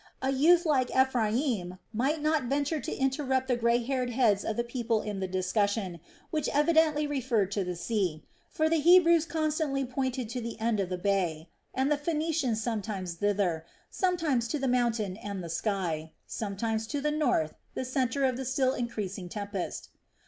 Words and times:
A 0.23 0.31
youth 0.31 0.65
like 0.65 0.89
Ephraim 0.97 1.77
might 1.93 2.23
not 2.23 2.45
venture 2.45 2.79
to 2.79 2.91
interrupt 2.91 3.47
the 3.47 3.55
grey 3.55 3.83
haired 3.83 4.09
heads 4.09 4.43
of 4.43 4.57
the 4.57 4.63
people 4.63 5.03
in 5.03 5.19
the 5.19 5.27
discussion, 5.27 5.99
which 6.31 6.49
evidently 6.51 7.05
referred 7.05 7.51
to 7.51 7.63
the 7.63 7.75
sea; 7.75 8.23
for 8.49 8.67
the 8.67 8.79
Hebrews 8.79 9.25
constantly 9.27 9.85
pointed 9.85 10.27
to 10.29 10.41
the 10.41 10.59
end 10.59 10.79
of 10.79 10.89
the 10.89 10.97
bay, 10.97 11.49
and 11.71 11.91
the 11.91 11.97
Phoenicians 11.99 12.59
sometimes 12.59 13.13
thither, 13.17 13.63
sometimes 13.91 14.47
to 14.47 14.57
the 14.57 14.67
mountain 14.67 15.17
and 15.17 15.43
the 15.43 15.49
sky, 15.49 16.13
sometimes 16.25 16.87
to 16.87 16.99
the 16.99 17.11
north, 17.11 17.53
the 17.75 17.85
center 17.85 18.25
of 18.25 18.37
the 18.37 18.45
still 18.45 18.73
increasing 18.73 19.29
tempest. 19.29 19.89